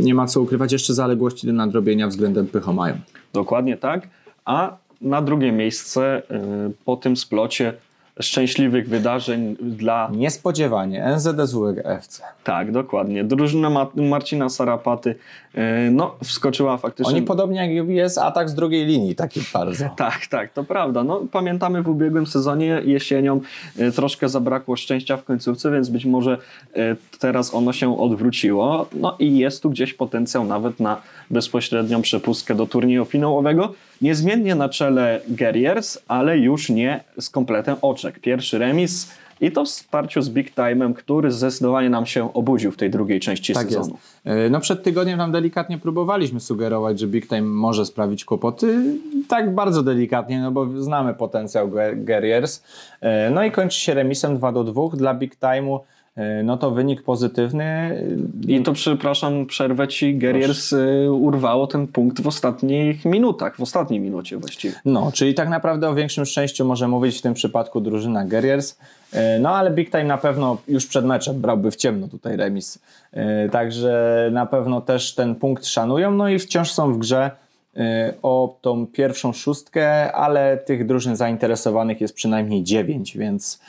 [0.00, 2.94] nie ma co ukrywać, jeszcze zaległości do nadrobienia względem Pycho mają.
[3.32, 4.08] Dokładnie tak.
[4.44, 6.22] A na drugie miejsce
[6.70, 7.72] y, po tym splocie
[8.20, 10.10] szczęśliwych wydarzeń dla.
[10.12, 12.22] Niespodziewanie NZSU FC.
[12.44, 13.24] Tak, dokładnie.
[13.24, 15.14] Drużyna Ma- Marcina Sarapaty
[15.54, 17.12] y, no, wskoczyła faktycznie.
[17.12, 19.84] Oni podobnie jak jest atak z drugiej linii, taki bardzo.
[19.96, 21.04] Tak, tak, to prawda.
[21.04, 23.40] No, pamiętamy w ubiegłym sezonie jesienią
[23.80, 26.38] y, troszkę zabrakło szczęścia w końcówce, więc być może
[26.76, 28.86] y, teraz ono się odwróciło.
[28.92, 31.00] No i jest tu gdzieś potencjał nawet na
[31.30, 33.74] bezpośrednią przepustkę do turnieju finałowego.
[34.02, 38.18] Niezmiennie na czele Guerriers, ale już nie z kompletem oczek.
[38.20, 42.76] Pierwszy remis i to w wsparciu z Big Time'em, który zdecydowanie nam się obudził w
[42.76, 43.76] tej drugiej części Tak jest.
[43.78, 43.98] sezonu.
[44.24, 48.84] E, No przed tygodniem nam delikatnie próbowaliśmy sugerować, że Big Time może sprawić kłopoty.
[49.28, 52.62] Tak bardzo delikatnie, no bo znamy potencjał Gue- Guerriers.
[53.00, 55.78] E, No i kończy się remisem 2 do 2 dla Big Time'u.
[56.16, 58.00] E, No to wynik pozytywny.
[58.48, 64.00] I to, przepraszam, przerwę ci, Guerriers y, urwało ten punkt w ostatnich minutach, w ostatniej
[64.00, 64.74] minucie właściwie.
[64.84, 68.78] No, czyli tak naprawdę o większym szczęściu może mówić w tym przypadku drużyna Guerriers.
[69.12, 72.78] E, No ale Big Time na pewno już przed meczem brałby w ciemno tutaj remis.
[73.12, 76.10] E, Także na pewno też ten punkt szanują.
[76.10, 77.30] No i wciąż są w grze
[77.76, 83.60] e, o tą pierwszą szóstkę, ale tych drużyn zainteresowanych jest przynajmniej dziewięć, więc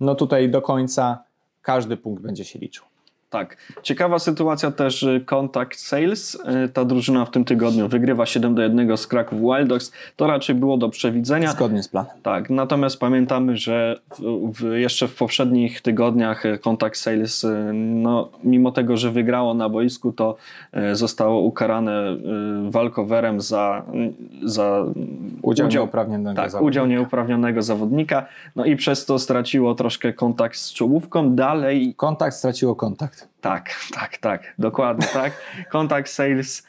[0.00, 1.23] no tutaj do końca
[1.64, 2.84] każdy punkt będzie się liczył.
[3.34, 3.56] Tak.
[3.82, 6.34] Ciekawa sytuacja też y, Contact Sales.
[6.64, 9.92] Y, Ta drużyna w tym tygodniu wygrywa 7 do 1 z Kraków Wild Dogs.
[10.16, 11.50] To raczej było do przewidzenia.
[11.50, 12.12] Zgodnie z planem.
[12.22, 18.72] Tak, natomiast pamiętamy, że w, w, jeszcze w poprzednich tygodniach y, Contact Sales, no, mimo
[18.72, 20.36] tego, że wygrało na boisku, to
[20.92, 22.16] zostało ukarane
[22.70, 23.82] walkowerem za,
[24.42, 24.84] za
[25.44, 26.68] Udział, nieuprawnionego tak, zawodnika.
[26.68, 28.26] udział nieuprawnionego zawodnika,
[28.56, 31.34] no i przez to straciło troszkę kontakt z czołówką.
[31.34, 33.28] Dalej Kontakt straciło kontakt.
[33.40, 35.32] tak, tak, tak, dokładnie tak.
[35.72, 36.62] Contact Sales y,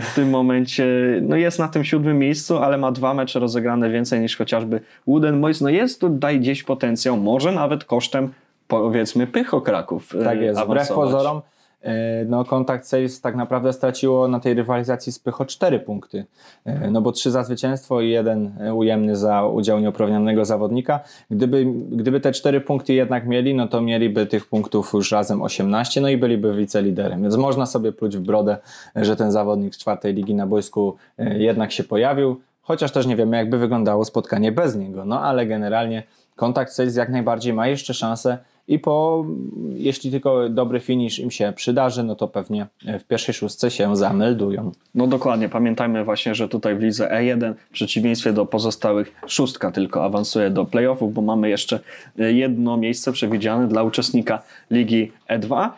[0.00, 0.86] w tym momencie
[1.22, 5.40] no jest na tym siódmym miejscu, ale ma dwa mecze rozegrane więcej niż chociażby Wooden
[5.40, 5.60] Boys.
[5.60, 8.32] No jest tutaj gdzieś potencjał, może nawet kosztem
[8.68, 10.14] powiedzmy Pycho Kraków.
[10.14, 11.04] y, Tak jest, wbrew awansować.
[11.12, 11.40] pozorom e,
[12.26, 16.24] no kontakt Sales tak naprawdę straciło na tej rywalizacji z Pycho 4 punkty,
[16.64, 21.00] E, no bo 3 za zwycięstwo i jeden e, ujemny za udział nieuprawnionego zawodnika.
[21.30, 26.00] Gdyby, gdyby te 4 punkty jednak mieli, no to mieliby tych punktów już razem 18,
[26.00, 28.56] no i byliby wiceliderem, więc można sobie pluć w brodę,
[28.96, 33.06] e, że ten zawodnik z czwartej ligi na boisku e, jednak się pojawił, chociaż też
[33.06, 36.02] nie wiemy jakby wyglądało spotkanie bez niego, no ale generalnie
[36.36, 38.38] kontakt Sales jak najbardziej ma jeszcze szansę
[38.70, 39.26] i po,
[39.74, 42.66] jeśli tylko dobry finish im się przydarzy, no to pewnie
[43.00, 44.72] w pierwszej szóstce się zameldują.
[44.94, 50.04] No dokładnie, pamiętajmy właśnie, że tutaj w lidze E1 w przeciwieństwie do pozostałych szóstka tylko
[50.04, 51.80] awansuje do playoffów, bo mamy jeszcze
[52.20, 55.68] y, jedno miejsce przewidziane dla uczestnika ligi E2.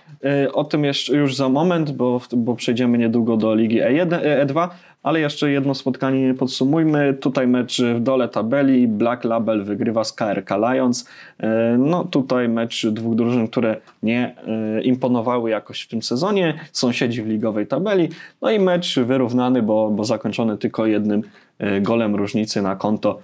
[0.47, 4.09] Y, O tym jeszcze już za moment, bo, bo przejdziemy niedługo do ligi E1,
[4.47, 4.69] E2,
[5.03, 7.15] ale jeszcze jedno spotkanie podsumujmy.
[7.15, 8.89] Tutaj mecz w dole tabeli.
[8.89, 11.03] Black Label wygrywa z KRK Lions.
[11.03, 11.47] Y,
[11.79, 14.35] No tutaj mecz dwóch drużyn, które nie
[14.79, 16.55] y, imponowały jakoś w tym sezonie.
[16.73, 18.09] Sąsiedzi w ligowej tabeli.
[18.43, 21.23] No i mecz wyrównany, bo, bo zakończony tylko jednym
[21.63, 23.19] y, golem różnicy na konto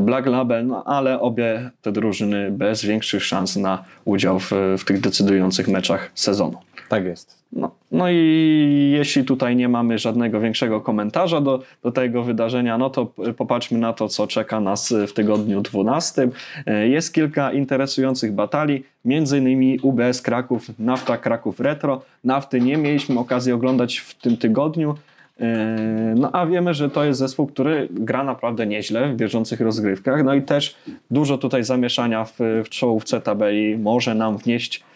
[0.00, 5.00] Black Label, no ale obie te drużyny bez większych szans na udział w, w tych
[5.00, 6.58] decydujących meczach sezonu.
[6.88, 7.44] Tak jest.
[7.52, 12.90] No, no i jeśli tutaj nie mamy żadnego większego komentarza do, do tego wydarzenia, no
[12.90, 16.28] to popatrzmy na to, co czeka nas w tygodniu 12.
[16.66, 22.02] E, Jest kilka interesujących batalii, między innymi UBS Kraków, Nafta Kraków Retro.
[22.24, 24.94] Nafty nie mieliśmy okazji oglądać w tym tygodniu,
[25.40, 30.24] e, no a wiemy, że to jest zespół, który gra naprawdę nieźle w bieżących rozgrywkach,
[30.24, 30.76] no i też
[31.10, 34.88] dużo tutaj zamieszania w, w czołówce tabeli może nam wnieść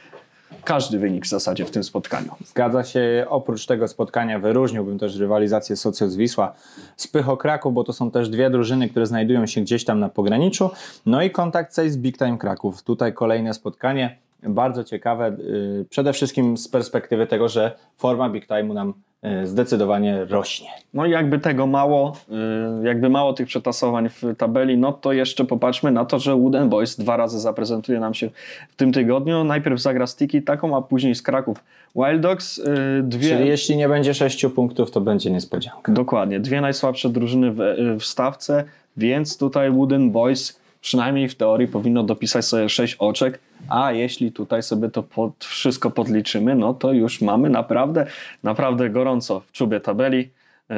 [0.65, 2.31] każdy wynik w zasadzie w tym spotkaniu.
[2.45, 3.27] Zgadza się.
[3.29, 6.55] Oprócz tego spotkania wyróżniłbym też rywalizację Socjus Wisła
[6.97, 10.09] z Pycho Kraków, bo to są też dwie drużyny, które znajdują się gdzieś tam na
[10.09, 10.71] pograniczu.
[11.07, 12.83] No i kontakt z Big Time Kraków.
[12.83, 18.75] Tutaj kolejne spotkanie, bardzo ciekawe, yy, przede wszystkim z perspektywy tego, że forma Big Time'u
[18.75, 20.69] nam yy, zdecydowanie rośnie.
[20.95, 25.45] No i jakby tego mało, yy, jakby mało tych przetasowań w tabeli, no to jeszcze
[25.45, 28.31] popatrzmy na to, że Wooden Boys dwa razy zaprezentuje nam się
[28.69, 29.45] w tym tygodniu.
[29.45, 31.65] Najpierw zagra z Tiki taką, a później z Kraków
[31.97, 32.61] Wild Dogs.
[33.03, 35.93] Dwie, Czyli jeśli nie będzie sześciu punktów, to będzie niespodzianka.
[35.93, 37.59] dokładnie, dwie najsłabsze drużyny w,
[38.01, 38.65] w stawce,
[38.97, 44.63] więc tutaj Wooden Boys przynajmniej w teorii powinno dopisać sobie sześć oczek, a jeśli tutaj
[44.63, 48.07] sobie to pod, wszystko podliczymy, no to już mamy naprawdę,
[48.43, 50.31] naprawdę gorąco w czubie tabeli.
[50.71, 50.77] Yy,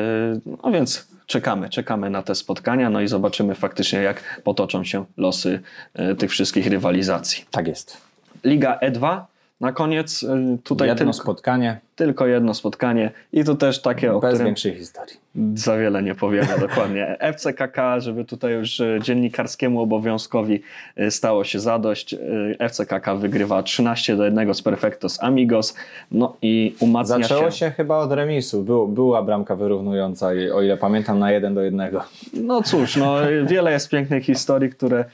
[0.65, 5.61] No więc czekamy, czekamy na te spotkania, no i zobaczymy faktycznie, jak potoczą się losy
[5.95, 7.45] yy, tych wszystkich rywalizacji.
[7.51, 7.97] Tak jest.
[8.45, 9.21] Liga E2
[9.61, 14.21] na koniec, yy, tutaj Jedno tylko, spotkanie, tylko jedno spotkanie i to też takie, o
[14.21, 15.17] bez większej historii.
[15.55, 17.17] za wiele nie powiemy dokładnie.
[17.37, 20.63] FCKK, żeby tutaj już e, dziennikarskiemu obowiązkowi
[20.97, 22.15] e, stało się zadość.
[22.61, 25.75] E, FCKK wygrywa 13 do 1 z Perfectos Amigos.
[26.11, 27.57] No i umacnia Zaczęło się.
[27.57, 28.63] się chyba od remisu.
[28.63, 32.05] Był, była bramka wyrównująca, o ile pamiętam, na jeden do jednego.
[32.33, 33.17] No cóż, no,
[33.51, 35.05] wiele jest pięknych historii, które,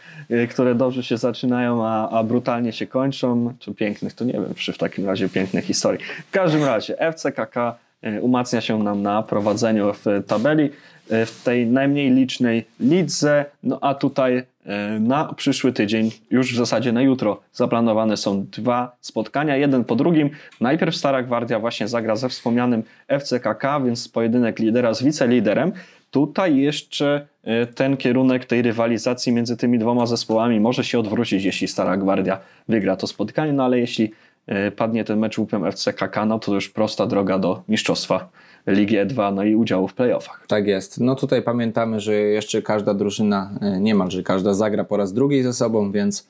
[0.51, 3.55] które dobrze się zaczynają, a, a brutalnie się kończą.
[3.59, 6.01] Czy pięknych, to nie wiem, czy w takim razie pięknych historii.
[6.29, 7.57] W każdym razie FCKK
[8.03, 10.71] e, umacnia się nam na prowadzeniu w tabeli
[11.11, 16.57] e, w tej najmniej licznej lidze, no a tutaj e, na przyszły tydzień, już w
[16.57, 20.31] zasadzie na jutro zaplanowane są dwa spotkania, jeden po drugim.
[20.61, 22.83] Najpierw Stara Gwardia właśnie zagra ze wspomnianym
[23.21, 25.73] FCKK, więc pojedynek lidera z wiceliderem.
[26.11, 27.27] Tutaj jeszcze
[27.75, 32.97] ten kierunek tej rywalizacji między tymi dwoma zespołami może się odwrócić, jeśli Stara Gwardia wygra
[32.97, 34.13] to spotkanie, no ale jeśli
[34.77, 38.29] padnie ten mecz łupem FCKK, no to już prosta droga do mistrzostwa
[38.67, 40.45] Ligi E2, no i udziału w playoffach.
[40.47, 41.01] Tak jest.
[41.01, 45.53] No tutaj pamiętamy, że jeszcze każda drużyna, e, niemalże każda zagra po raz drugi ze
[45.53, 46.29] sobą, więc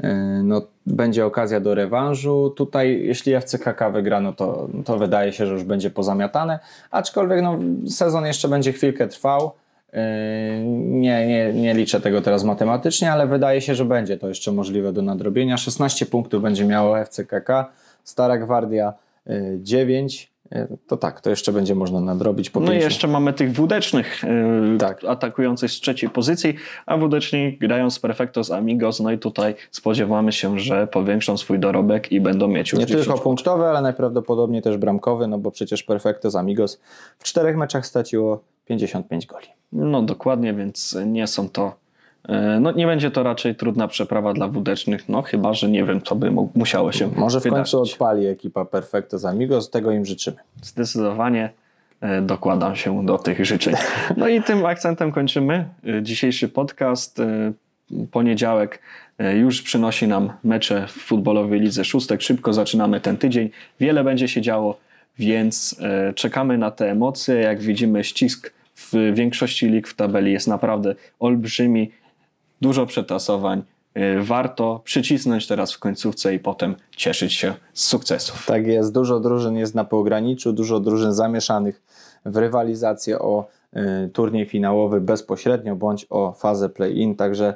[0.00, 2.52] e, no, będzie okazja do rewanżu.
[2.56, 6.58] Tutaj, jeśli FCKK wygra, no to, to wydaje się, że już będzie pozamiatane,
[6.90, 7.58] aczkolwiek no,
[7.88, 9.52] sezon jeszcze będzie chwilkę trwał.
[9.92, 14.52] E, Nie, nie, nie liczę tego teraz matematycznie, ale wydaje się, że będzie to jeszcze
[14.52, 15.56] możliwe do nadrobienia.
[15.56, 17.72] 16 punktów będzie miało FCKK,
[18.04, 18.92] Stara Gwardia
[19.26, 20.32] e, 9.
[20.52, 24.22] E, To tak, to jeszcze będzie można nadrobić po No i jeszcze mamy tych wódecznych
[24.70, 25.04] yy, Tak.
[25.04, 26.54] atakujących z trzeciej pozycji,
[26.86, 32.12] a wódeczni grają z Perfectos Amigos, no i tutaj spodziewamy się, że powiększą swój dorobek
[32.12, 35.82] i będą mieć już Nie 10 tylko punktowy, ale najprawdopodobniej też bramkowy, no bo przecież
[35.82, 36.80] Perfectos Amigos
[37.18, 39.46] w czterech meczach straciło 55 goli.
[39.72, 41.74] No dokładnie, więc nie są to.
[42.28, 46.02] e, No nie będzie to raczej trudna przeprawa dla wódecznych, no chyba, że nie wiem,
[46.02, 47.72] co by mu- musiało się Może w wydarzyć.
[47.72, 50.36] końcu odpali ekipa Perfectos Amigos, tego im życzymy.
[50.62, 51.50] Zdecydowanie
[52.00, 53.74] e, dokładam się do tych życzeń.
[54.16, 57.18] No i tym akcentem kończymy e, dzisiejszy podcast.
[58.10, 58.78] Poniedziałek
[59.34, 62.22] już przynosi nam mecze w futbolowej lidze szóstek.
[62.22, 63.50] Szybko zaczynamy ten tydzień.
[63.80, 64.78] Wiele będzie się działo,
[65.18, 67.34] więc e, czekamy na te emocje.
[67.34, 71.90] Jak widzimy, ścisk w większości lig w tabeli jest naprawdę olbrzymi.
[72.60, 73.62] Dużo przetasowań.
[73.94, 78.46] E, Warto przycisnąć teraz w końcówce i potem cieszyć się z sukcesów.
[78.46, 81.82] Tak jest, dużo drużyn jest na pograniczu, dużo drużyn zamieszanych
[82.24, 87.54] w rywalizację o y, turniej finałowy bezpośrednio bądź o fazę play-in, także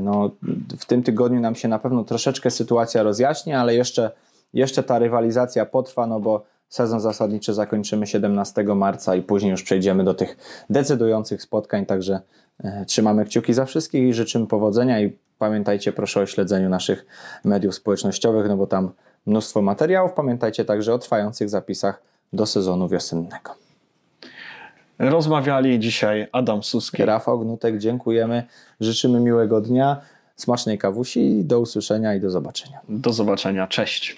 [0.00, 0.30] no,
[0.78, 4.10] w tym tygodniu nam się na pewno troszeczkę sytuacja rozjaśni, ale jeszcze,
[4.54, 10.04] jeszcze ta rywalizacja potrwa, no bo sezon zasadniczy zakończymy 17 marca i później już przejdziemy
[10.04, 10.36] do tych
[10.70, 12.20] decydujących spotkań, także
[12.64, 17.06] y, trzymamy kciuki za wszystkich i życzymy powodzenia i pamiętajcie proszę o śledzeniu naszych
[17.44, 18.90] mediów społecznościowych, no bo tam
[19.26, 20.12] mnóstwo materiałów.
[20.12, 22.02] Pamiętajcie także o trwających zapisach
[22.32, 23.54] do sezonu wiosennego.
[24.98, 27.04] Rozmawiali dzisiaj Adam Suski.
[27.04, 28.44] Rafał Gnutek, dziękujemy.
[28.80, 30.00] Życzymy miłego dnia,
[30.36, 32.80] smacznej kawusi do usłyszenia i do zobaczenia.
[32.88, 33.66] Do zobaczenia.
[33.66, 34.16] Cześć.